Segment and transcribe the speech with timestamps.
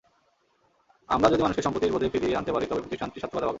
[1.09, 3.49] আমরা যদি মানুষকে সম্প্রীতির বোধে ফিরিয়ে আনতে পারি, তবে প্রতিষ্ঠানটি সার্থকতা পাবে।